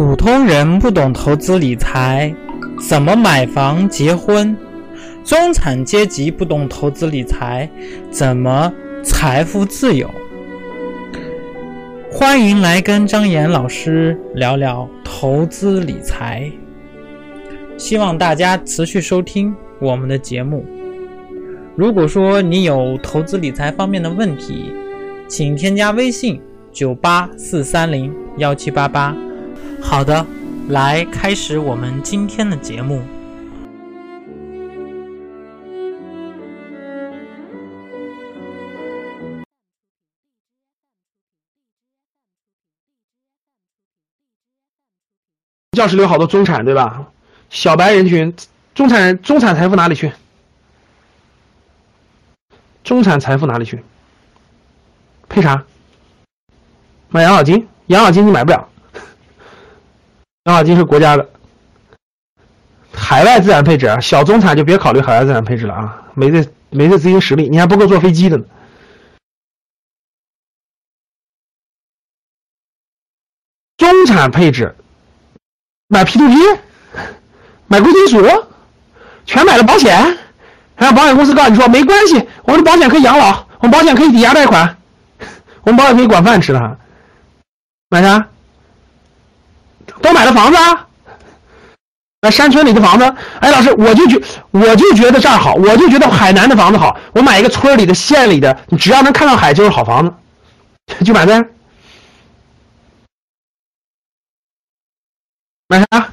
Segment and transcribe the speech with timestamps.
[0.00, 2.32] 普通人不懂投资理财，
[2.88, 4.56] 怎么买房结婚？
[5.24, 7.68] 中产阶级不懂投资理财，
[8.08, 8.72] 怎么
[9.02, 10.08] 财富自由？
[12.12, 16.48] 欢迎来跟张岩老师聊聊投资理财。
[17.76, 20.64] 希望大家持续收听我们的节目。
[21.74, 24.72] 如果说你有投资理财方面的问题，
[25.26, 26.40] 请添加微信：
[26.70, 29.12] 九八四三零幺七八八。
[29.82, 30.24] 好的，
[30.68, 33.02] 来开始我们今天的节目。
[45.76, 47.10] 教室里有好多中产，对吧？
[47.50, 48.34] 小白人群，
[48.74, 50.12] 中产中产财富哪里去？
[52.82, 53.82] 中产财富哪里去？
[55.28, 55.64] 配啥？
[57.10, 57.66] 买养老金？
[57.86, 58.68] 养老金你买不了。
[60.48, 61.28] 养老金是国家的，
[62.90, 66.02] 海外资产配置，小中产就别考虑海外资产配置了啊！
[66.14, 68.44] 没这没这资金实力，你还不够坐飞机的呢。
[73.76, 74.74] 中产配置，
[75.86, 76.58] 买 P2P，
[77.68, 78.26] 买贵金属，
[79.26, 79.92] 全买了保险，
[80.76, 84.78] 然后保险公司告诉你说没关系，我们保险可以养老，我们保险可以抵押贷款，
[85.64, 86.78] 我们保险可以管饭吃的，
[87.90, 88.26] 买啥？
[90.02, 90.86] 都买了房子，啊，
[92.22, 93.14] 那山村里的房子。
[93.40, 96.98] 哎，老师，我就觉，我就觉得这儿好，我就觉得海南的房子好。
[97.14, 100.12] 我买一个村里的、县里的，你只要能看到海就是好房子，
[101.04, 101.44] 就买呗。
[105.70, 106.08] 买啥？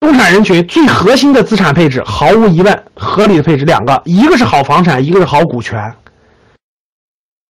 [0.00, 5.94] 中产人群最核心的资产配置，毫无疑问，合理的配置两个，一个是好房产，一个是好股权。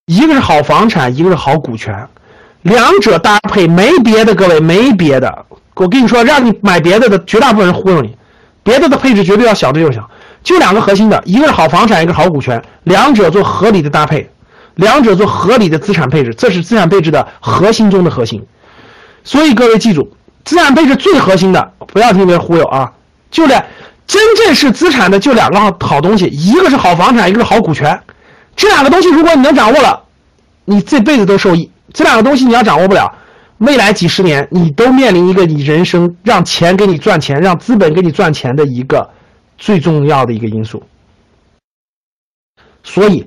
[0.06, 2.08] 一个是好房产，一个是好股权。
[2.64, 5.44] 两者搭配没别的，各位没别的。
[5.74, 8.16] 我跟你说，让你买别的的，绝大部分人忽悠你。
[8.62, 10.02] 别的的配置绝对要小的就行，
[10.42, 14.26] 就两个核心的，一个是好房产，一个是好股权，两者做合理的搭配，
[14.76, 18.42] 两者做合理的资产配置，这是资产配置的核心中的核心。
[19.24, 20.16] 所以各位记住，
[20.46, 22.90] 资产配置最核心的，不要听别人忽悠啊！
[23.30, 23.62] 就两，
[24.06, 28.00] 真正是资产的就两个好东西，一个是好房产，一个是好股权，
[28.56, 30.04] 这两个东西如果你能掌握了，
[30.64, 31.70] 你这辈子都受益。
[31.94, 33.16] 这两个东西你要掌握不了，
[33.58, 39.08] 未来几十年你都面临一个你人生让钱给你赚钱，让资本给你赚钱的一个
[39.56, 40.82] 最重要的一个因素。
[42.82, 43.24] 所以，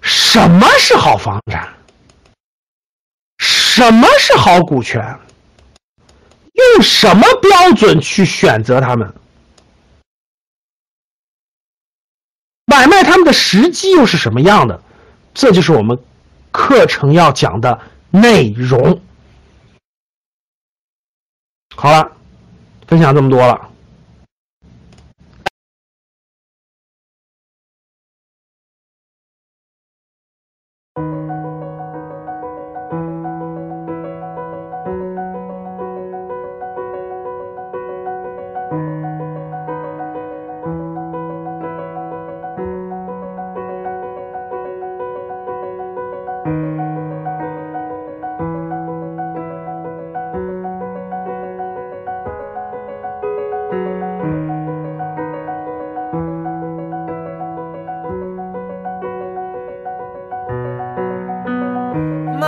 [0.00, 1.68] 什么是好房产？
[3.38, 5.00] 什么是好股权？
[6.74, 9.10] 用什么标准去选择它们？
[12.66, 14.82] 买卖它们的时机又是什么样的？
[15.32, 15.96] 这就是我们
[16.50, 17.80] 课程要讲的。
[18.12, 19.00] 内容，
[21.76, 22.16] 好了，
[22.88, 23.69] 分享这么多了。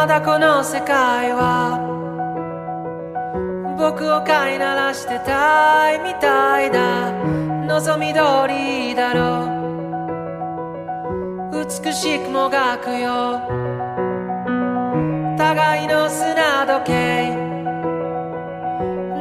[0.04, 1.76] まだこの世界は
[3.78, 7.12] 僕を飼いならしてたいみたいだ
[7.68, 8.18] 望み通
[8.48, 9.46] りだろ
[11.52, 13.38] う美しくもがくよ
[15.38, 17.36] 互いの砂時計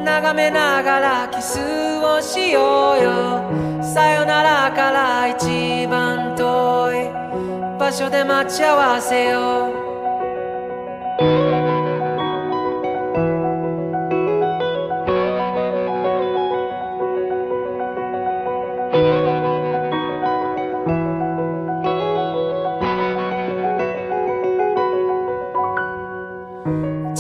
[0.04, 1.60] 眺めながらキス
[2.04, 6.46] をしようよさよならから一番遠
[7.06, 9.81] い場所で待ち合わせよう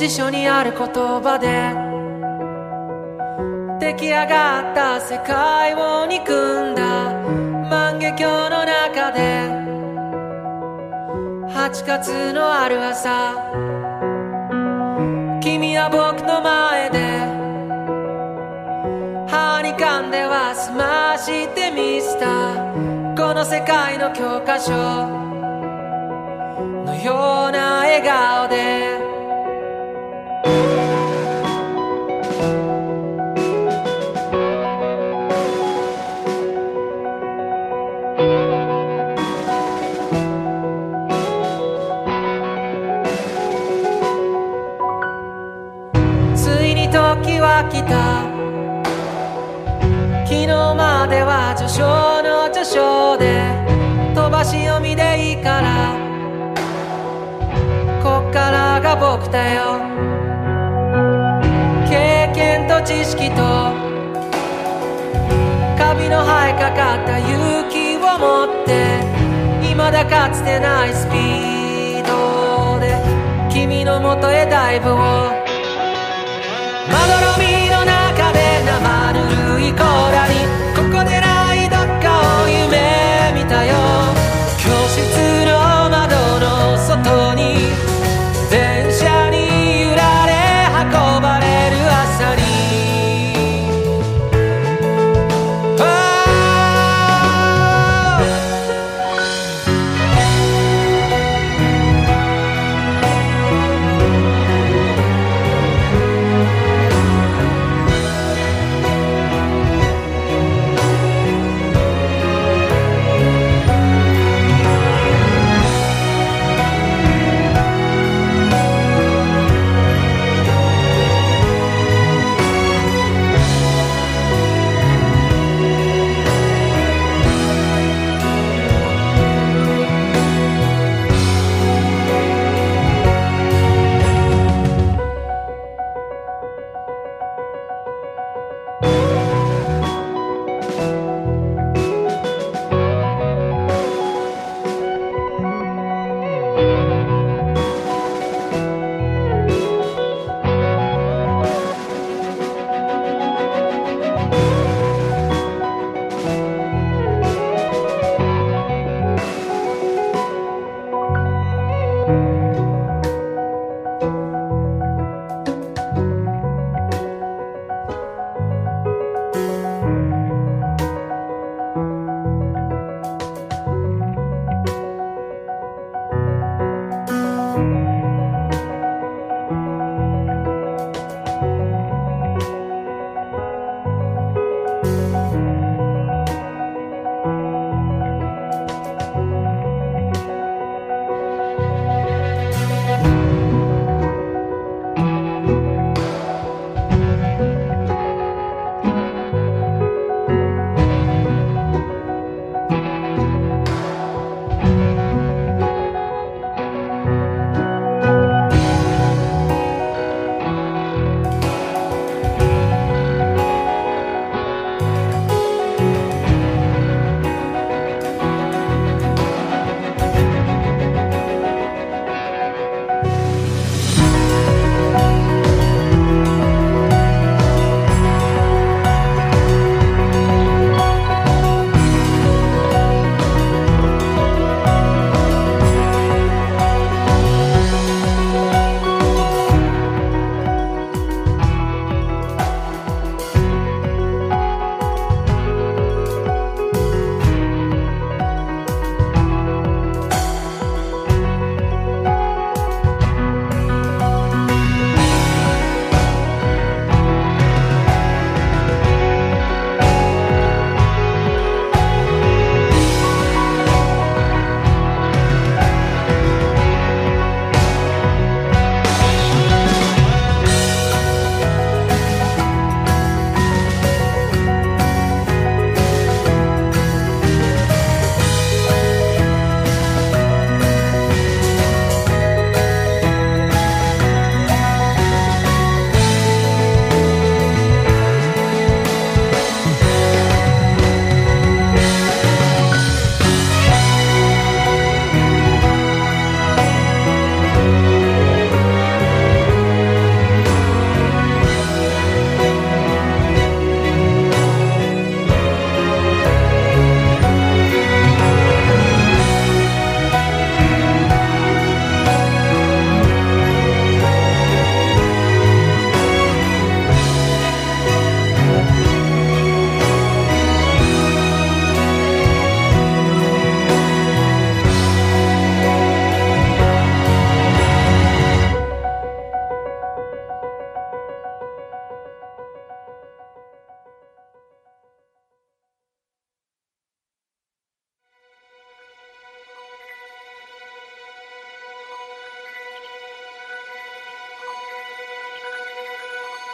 [0.01, 0.79] 辞書にある言
[1.21, 1.47] 葉で
[3.85, 7.11] 出来上がった世界を憎んだ
[7.69, 9.47] 万華鏡の中で
[11.53, 13.35] 8月のある朝
[15.39, 16.99] 君は僕の前で
[19.31, 22.55] 歯に噛んでは済ましてみせた
[23.15, 24.71] この世界の教科書
[26.87, 28.70] のような笑顔で
[47.69, 48.23] 来た
[50.25, 51.85] 昨日までは序章
[52.23, 53.53] の序章で
[54.15, 55.93] 飛ばし読みでいいから
[58.01, 59.79] こっからが僕だよ
[61.87, 63.41] 経験と知識と
[65.77, 69.01] カビの生えかかった勇気を持って
[69.61, 72.95] 未だかつてないスピードで
[73.53, 75.40] 君のもとへダイブを
[76.91, 77.89] مدارم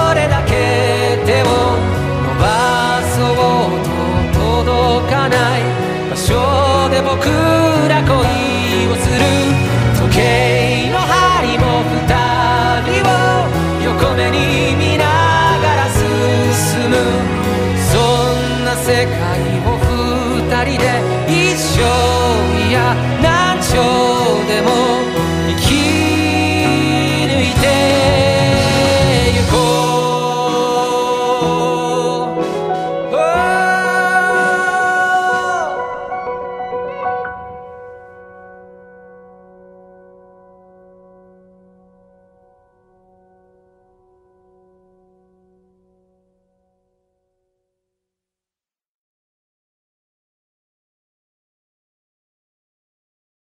[20.66, 21.15] りで